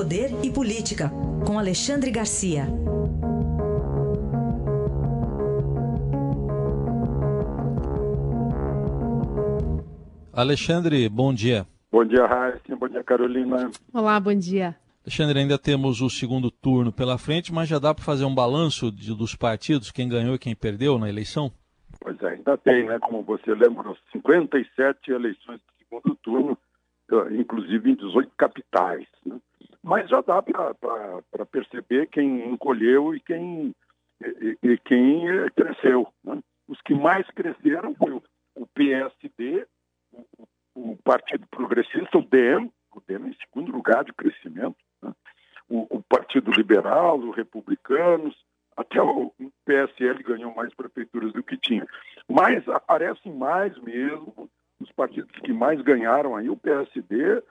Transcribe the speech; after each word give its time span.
Poder 0.00 0.30
e 0.42 0.50
Política, 0.50 1.10
com 1.46 1.58
Alexandre 1.58 2.10
Garcia. 2.10 2.64
Alexandre, 10.32 11.06
bom 11.06 11.34
dia. 11.34 11.66
Bom 11.92 12.02
dia, 12.02 12.24
Raíssa. 12.24 12.74
Bom 12.76 12.88
dia, 12.88 13.04
Carolina. 13.04 13.70
Olá, 13.92 14.18
bom 14.18 14.34
dia. 14.34 14.74
Alexandre, 15.04 15.38
ainda 15.38 15.58
temos 15.58 16.00
o 16.00 16.08
segundo 16.08 16.50
turno 16.50 16.90
pela 16.90 17.18
frente, 17.18 17.52
mas 17.52 17.68
já 17.68 17.78
dá 17.78 17.94
para 17.94 18.02
fazer 18.02 18.24
um 18.24 18.34
balanço 18.34 18.90
de, 18.90 19.14
dos 19.14 19.36
partidos, 19.36 19.90
quem 19.90 20.08
ganhou 20.08 20.34
e 20.34 20.38
quem 20.38 20.56
perdeu 20.56 20.98
na 20.98 21.10
eleição? 21.10 21.52
Pois 22.00 22.18
é, 22.22 22.28
ainda 22.28 22.56
tem, 22.56 22.86
né? 22.86 22.98
Como 23.00 23.22
você 23.22 23.54
lembra, 23.54 23.94
57 24.12 25.10
eleições 25.10 25.58
do 25.58 25.84
segundo 25.84 26.14
turno, 26.22 26.58
eh, 27.12 27.36
inclusive 27.36 27.90
em 27.90 27.94
18 27.96 28.32
capitais. 28.38 29.06
Né? 29.26 29.38
Mas 29.82 30.08
já 30.08 30.20
dá 30.20 30.42
para 30.42 31.46
perceber 31.46 32.08
quem 32.08 32.50
encolheu 32.52 33.14
e 33.14 33.20
quem, 33.20 33.74
e, 34.20 34.58
e 34.62 34.78
quem 34.78 35.24
cresceu. 35.56 36.06
Né? 36.22 36.40
Os 36.68 36.80
que 36.82 36.94
mais 36.94 37.26
cresceram 37.30 37.94
foi 37.94 38.12
o, 38.54 38.66
PSD, 38.74 39.66
o, 40.12 40.46
o, 40.74 40.96
Partido 41.02 41.46
Progressista, 41.50 42.18
o 42.18 42.22
DEM, 42.22 42.70
o 42.94 43.00
DEM 43.06 43.28
em 43.28 43.36
segundo 43.44 43.72
lugar 43.72 44.04
de 44.04 44.12
crescimento, 44.12 44.76
né? 45.02 45.12
o, 45.68 45.96
o 45.96 46.02
Partido 46.02 46.50
Liberal, 46.50 47.18
os 47.18 47.34
Republicanos, 47.34 48.36
até 48.76 49.00
o 49.00 49.32
PSL 49.64 50.22
ganhou 50.22 50.54
mais 50.54 50.72
prefeituras 50.74 51.32
do 51.32 51.42
que 51.42 51.56
tinha. 51.56 51.86
Mas 52.28 52.68
aparecem 52.68 53.32
mais 53.32 53.76
mesmo 53.78 54.48
os 54.80 54.90
partidos 54.92 55.30
que 55.42 55.52
mais 55.52 55.80
ganharam 55.82 56.34
aí, 56.34 56.48
o 56.48 56.56
PSD, 56.56 57.42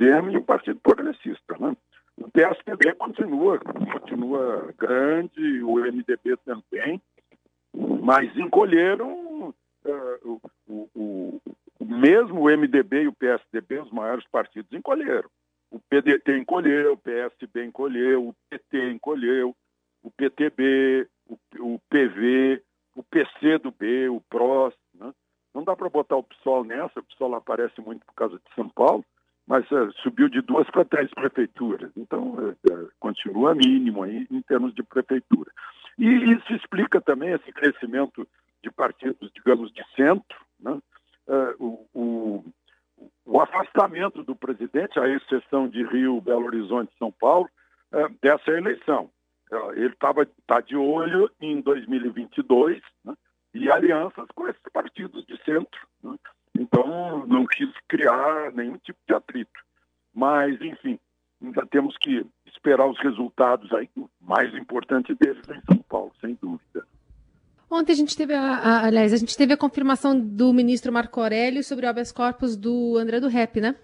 e 0.00 0.36
o 0.36 0.42
Partido 0.42 0.80
Progressista. 0.80 1.56
Né? 1.58 1.76
O 2.16 2.30
PSDB 2.30 2.94
continua, 2.94 3.58
continua 3.58 4.72
grande, 4.78 5.62
o 5.62 5.76
MDB 5.76 6.36
também, 6.44 7.00
mas 7.74 8.36
encolheram 8.36 9.48
uh, 9.48 9.54
o, 10.24 10.40
o, 10.66 10.88
o, 10.94 11.40
mesmo 11.84 12.42
o 12.42 12.56
MDB 12.56 13.02
e 13.02 13.08
o 13.08 13.12
PSDB, 13.12 13.80
os 13.80 13.90
maiores 13.90 14.26
partidos, 14.28 14.72
encolheram. 14.72 15.28
O 15.70 15.80
PDT 15.80 16.38
encolheu, 16.38 16.92
o 16.92 16.96
PSB 16.96 17.64
encolheu, 17.64 18.28
o 18.28 18.34
PT 18.48 18.92
encolheu, 18.92 19.56
o 20.04 20.10
PTB, 20.10 21.08
o, 21.26 21.36
o 21.58 21.80
PV, 21.90 22.62
o 22.94 23.02
PC 23.02 23.58
do 23.58 23.72
B, 23.72 24.08
o 24.08 24.20
PROS. 24.30 24.74
Né? 24.94 25.12
Não 25.52 25.64
dá 25.64 25.74
para 25.74 25.88
botar 25.88 26.16
o 26.16 26.22
PSOL 26.22 26.62
nessa, 26.62 27.00
o 27.00 27.04
PSOL 27.04 27.34
aparece 27.34 27.80
muito 27.80 28.06
por 28.06 28.14
causa 28.14 28.36
de 28.36 28.54
São 28.54 28.68
Paulo, 28.68 29.04
mas 29.46 29.70
uh, 29.70 29.92
subiu 30.02 30.28
de 30.28 30.40
duas 30.40 30.68
para 30.70 30.84
três 30.84 31.10
prefeituras. 31.10 31.90
Então, 31.96 32.34
uh, 32.34 32.90
continua 32.98 33.54
mínimo 33.54 34.02
aí 34.02 34.26
em 34.30 34.42
termos 34.42 34.74
de 34.74 34.82
prefeitura. 34.82 35.50
E 35.98 36.06
isso 36.32 36.52
explica 36.54 37.00
também 37.00 37.32
esse 37.32 37.52
crescimento 37.52 38.26
de 38.62 38.70
partidos, 38.70 39.30
digamos, 39.32 39.72
de 39.72 39.84
centro, 39.94 40.38
né? 40.58 40.78
o, 41.58 41.86
o 41.94 42.44
o 43.26 43.40
afastamento 43.40 44.22
do 44.22 44.36
presidente, 44.36 44.98
à 44.98 45.08
exceção 45.08 45.68
de 45.68 45.82
Rio, 45.84 46.20
Belo 46.20 46.46
Horizonte 46.46 46.92
São 46.98 47.10
Paulo, 47.10 47.48
dessa 48.20 48.50
eleição. 48.50 49.10
Ele 49.74 49.92
estava 49.92 50.26
tá 50.46 50.60
de 50.60 50.76
olho 50.76 51.30
em 51.40 51.60
2022 51.60 52.82
né, 53.04 53.14
e 53.52 53.70
alianças 53.70 54.26
com 54.34 54.48
esses 54.48 54.62
partidos 54.72 55.24
de 55.26 55.36
centro. 55.44 55.80
Né, 56.02 56.16
então, 56.58 57.26
não 57.26 57.46
quis 57.46 57.68
criar 57.88 58.52
nenhum 58.52 58.78
tipo 58.78 58.98
de 59.08 59.14
atrito. 59.14 59.60
Mas, 60.14 60.60
enfim, 60.60 60.98
ainda 61.42 61.66
temos 61.66 61.96
que 61.98 62.24
esperar 62.46 62.86
os 62.86 62.98
resultados 63.00 63.72
aí, 63.72 63.88
o 63.96 64.08
mais 64.20 64.54
importante 64.54 65.14
deles 65.14 65.42
é 65.48 65.56
em 65.56 65.62
São 65.66 65.78
Paulo, 65.88 66.12
sem 66.20 66.38
dúvida. 66.40 66.86
Ontem 67.70 67.92
a 67.92 67.96
gente 67.96 68.16
teve, 68.16 68.32
a, 68.32 68.40
a, 68.40 68.86
aliás, 68.86 69.12
a 69.12 69.16
gente 69.16 69.36
teve 69.36 69.52
a 69.52 69.56
confirmação 69.56 70.18
do 70.18 70.52
ministro 70.52 70.92
Marco 70.92 71.20
Aurélio 71.20 71.64
sobre 71.64 71.86
o 71.86 71.88
habeas 71.88 72.12
corpus 72.12 72.56
do 72.56 72.96
André 72.96 73.18
do 73.18 73.28
Rep, 73.28 73.60
né? 73.60 73.74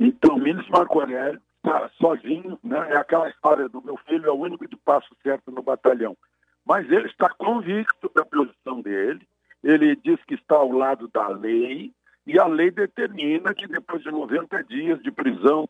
Então, 0.00 0.34
o 0.34 0.40
ministro 0.40 0.72
Marco 0.72 1.00
Aurélio 1.00 1.40
está 1.58 1.88
sozinho, 2.00 2.58
né? 2.62 2.90
É 2.90 2.96
aquela 2.96 3.28
história 3.28 3.68
do 3.68 3.80
meu 3.82 3.96
filho 4.08 4.26
é 4.26 4.32
o 4.32 4.40
único 4.40 4.68
de 4.68 4.76
passo 4.76 5.08
certo 5.22 5.50
no 5.52 5.62
batalhão. 5.62 6.16
Mas 6.64 6.90
ele 6.90 7.06
está 7.06 7.28
convicto 7.28 8.10
da 8.14 8.24
posição 8.24 8.80
dele, 8.80 9.26
ele 9.62 9.94
diz 9.96 10.22
que 10.24 10.34
está 10.34 10.56
ao 10.56 10.72
lado 10.72 11.08
da 11.08 11.28
lei, 11.28 11.92
e 12.26 12.38
a 12.38 12.46
lei 12.46 12.70
determina 12.70 13.54
que 13.54 13.68
depois 13.68 14.02
de 14.02 14.10
90 14.10 14.64
dias 14.64 15.00
de 15.02 15.10
prisão, 15.12 15.68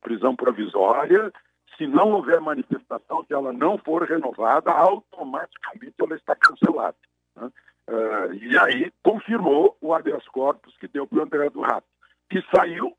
prisão 0.00 0.36
provisória, 0.36 1.32
se 1.76 1.86
não 1.86 2.12
houver 2.12 2.40
manifestação, 2.40 3.24
se 3.24 3.34
ela 3.34 3.52
não 3.52 3.76
for 3.78 4.04
renovada, 4.04 4.70
automaticamente 4.70 5.94
ela 5.98 6.14
está 6.14 6.34
cancelada. 6.36 6.96
Né? 7.34 7.50
Uh, 7.88 8.34
e 8.34 8.58
aí 8.58 8.92
confirmou 9.02 9.76
o 9.80 9.94
habeas 9.94 10.26
corpus 10.28 10.76
que 10.78 10.88
deu 10.88 11.06
para 11.06 11.18
o 11.18 11.22
André 11.22 11.50
do 11.50 11.60
Rato, 11.60 11.86
que 12.30 12.42
saiu, 12.54 12.96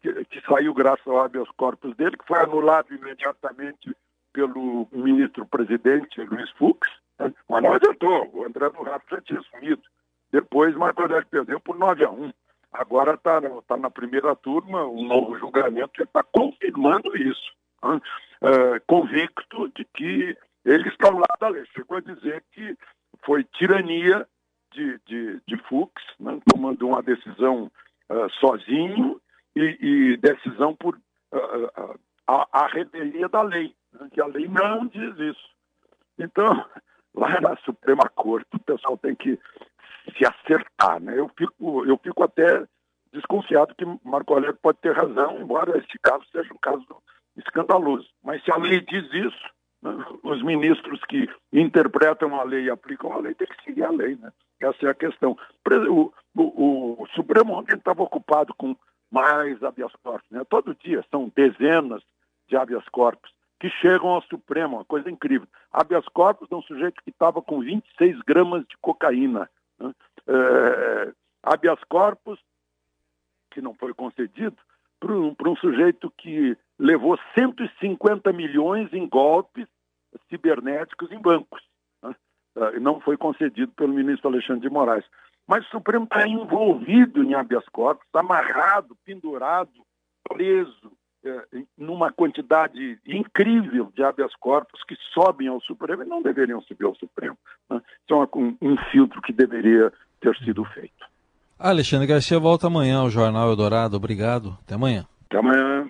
que, 0.00 0.24
que, 0.26 0.40
saiu 0.42 0.72
graças 0.74 1.06
ao 1.06 1.20
habeas 1.20 1.50
corpus 1.56 1.96
dele, 1.96 2.16
que 2.16 2.26
foi 2.26 2.38
anulado 2.40 2.94
imediatamente 2.94 3.94
pelo 4.32 4.88
ministro-presidente 4.92 6.22
Luiz 6.22 6.50
Fux, 6.52 6.88
né? 7.18 7.32
mas 7.48 7.62
não 7.62 7.74
adiantou, 7.74 8.30
o 8.32 8.44
André 8.44 8.70
do 8.70 8.82
Rato 8.82 9.06
já 9.10 9.20
tinha 9.20 9.40
sumido. 9.42 9.82
Depois, 10.30 10.74
Marco 10.74 11.02
Aurélio 11.02 11.26
perdeu 11.26 11.60
por 11.60 11.78
9 11.78 12.04
a 12.04 12.10
1. 12.10 12.32
Agora 12.72 13.14
está 13.14 13.40
tá 13.66 13.76
na 13.76 13.90
primeira 13.90 14.34
turma, 14.34 14.86
um 14.86 15.06
novo 15.06 15.38
julgamento 15.38 16.02
está 16.02 16.22
confirmando 16.22 17.14
isso. 17.16 17.52
Né? 17.82 18.00
Uh, 18.42 18.80
convicto 18.86 19.68
de 19.76 19.84
que 19.84 20.36
ele 20.64 20.88
está 20.88 21.08
ao 21.08 21.14
lado 21.14 21.38
da 21.40 21.48
lei. 21.48 21.64
Chegou 21.74 21.98
a 21.98 22.00
dizer 22.00 22.42
que 22.52 22.76
foi 23.24 23.44
tirania 23.44 24.26
de, 24.72 24.98
de, 25.06 25.40
de 25.46 25.56
Fux, 25.68 25.92
né, 26.18 26.38
tomando 26.50 26.88
uma 26.88 27.02
decisão 27.02 27.70
uh, 28.08 28.30
sozinho 28.40 29.20
e, 29.54 29.78
e, 29.80 30.16
decisão 30.16 30.74
por 30.74 30.96
uh, 30.96 31.98
a, 32.26 32.48
a 32.52 32.66
revelia 32.68 33.28
da 33.28 33.42
lei, 33.42 33.74
né, 33.92 34.08
que 34.12 34.20
a 34.20 34.26
lei 34.26 34.48
não 34.48 34.86
diz 34.86 35.18
isso. 35.18 35.50
Então, 36.18 36.64
lá 37.14 37.40
na 37.40 37.56
Suprema 37.58 38.08
Corte, 38.14 38.48
o 38.54 38.60
pessoal 38.60 38.96
tem 38.96 39.14
que 39.14 39.38
se 40.16 40.24
acertar. 40.26 41.00
Né? 41.00 41.18
Eu, 41.18 41.30
fico, 41.36 41.84
eu 41.84 41.98
fico 41.98 42.22
até 42.22 42.64
desconfiado 43.12 43.74
que 43.74 43.84
Marco 44.04 44.34
Aurélio 44.34 44.58
pode 44.60 44.78
ter 44.78 44.94
razão, 44.94 45.40
embora 45.40 45.78
esse 45.78 45.98
caso 46.02 46.24
seja 46.32 46.52
um 46.52 46.58
caso 46.58 46.84
escandaloso. 47.36 48.08
Mas 48.22 48.42
se 48.44 48.50
a 48.50 48.56
lei 48.56 48.80
diz 48.80 49.04
isso, 49.12 49.50
os 50.22 50.42
ministros 50.42 51.00
que 51.08 51.28
interpretam 51.52 52.38
a 52.38 52.44
lei 52.44 52.64
e 52.64 52.70
aplicam 52.70 53.12
a 53.12 53.18
lei 53.18 53.34
têm 53.34 53.48
que 53.48 53.64
seguir 53.64 53.84
a 53.84 53.90
lei, 53.90 54.16
né? 54.16 54.32
Essa 54.60 54.86
é 54.86 54.90
a 54.90 54.94
questão. 54.94 55.36
O, 55.90 56.12
o, 56.36 57.02
o 57.02 57.06
Supremo 57.14 57.54
ontem 57.54 57.76
estava 57.76 58.02
ocupado 58.02 58.54
com 58.54 58.76
mais 59.10 59.62
habeas 59.62 59.92
corpus, 60.02 60.30
né? 60.30 60.42
Todo 60.48 60.76
dia 60.76 61.04
são 61.10 61.32
dezenas 61.34 62.02
de 62.48 62.56
habeas 62.56 62.88
corpus 62.90 63.30
que 63.62 63.70
chegam 63.70 64.08
ao 64.08 64.22
Supremo, 64.22 64.78
uma 64.78 64.84
coisa 64.84 65.08
incrível. 65.08 65.46
Habeas 65.72 66.04
corpus 66.08 66.50
é 66.50 66.54
um 66.56 66.62
sujeito 66.62 67.00
que 67.04 67.10
estava 67.10 67.40
com 67.40 67.60
26 67.60 68.20
gramas 68.22 68.66
de 68.66 68.76
cocaína. 68.80 69.48
Né? 69.82 69.92
É, 70.28 71.12
habeas 71.42 71.82
corpus, 71.88 72.38
que 73.50 73.60
não 73.60 73.74
foi 73.74 73.92
concedido, 73.92 74.56
para 75.00 75.12
um, 75.12 75.34
um 75.46 75.56
sujeito 75.56 76.10
que 76.16 76.56
levou 76.78 77.18
150 77.34 78.32
milhões 78.32 78.92
em 78.92 79.08
golpes 79.08 79.66
cibernéticos 80.28 81.10
em 81.10 81.20
bancos. 81.20 81.62
Né? 82.02 82.14
Ah, 82.56 82.70
não 82.80 83.00
foi 83.00 83.16
concedido 83.16 83.72
pelo 83.72 83.92
ministro 83.92 84.28
Alexandre 84.28 84.62
de 84.62 84.70
Moraes. 84.70 85.04
Mas 85.46 85.66
o 85.66 85.70
Supremo 85.70 86.04
está 86.04 86.26
envolvido 86.26 87.22
em 87.22 87.34
habeas 87.34 87.68
corpus, 87.70 88.06
está 88.06 88.20
amarrado, 88.20 88.96
pendurado, 89.04 89.72
preso, 90.22 90.92
numa 91.76 92.12
quantidade 92.12 92.98
incrível 93.06 93.92
de 93.94 94.02
habeas 94.02 94.34
corpus 94.36 94.82
que 94.84 94.96
sobem 95.14 95.48
ao 95.48 95.60
Supremo 95.60 96.02
e 96.02 96.06
não 96.06 96.22
deveriam 96.22 96.60
subir 96.62 96.84
ao 96.84 96.94
Supremo. 96.94 97.36
Né? 97.70 97.80
Isso 98.02 98.14
é 98.14 98.38
um, 98.38 98.56
um 98.60 98.76
filtro 98.90 99.20
que 99.22 99.32
deveria 99.32 99.92
ter 100.20 100.36
sido 100.38 100.64
feito. 100.64 101.06
Alexandre 101.58 102.06
Garcia 102.06 102.38
volta 102.38 102.66
amanhã 102.66 102.98
ao 102.98 103.10
Jornal 103.10 103.48
Eldorado. 103.48 103.96
Obrigado. 103.96 104.58
Até 104.64 104.74
amanhã. 104.74 105.06
Até 105.26 105.38
amanhã. 105.38 105.81